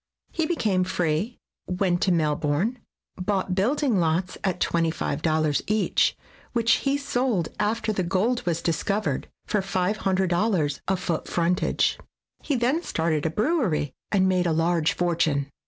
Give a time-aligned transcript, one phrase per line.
[0.31, 2.79] He became free, went to Mel bourne,
[3.17, 6.17] bought building lots at $25 each,
[6.53, 11.27] which he sold after the gold was discovered SKETCHES OF TRAVEL for $500 a foot
[11.27, 11.99] frontage.
[12.41, 15.51] He then started a brewery and made a large fortune.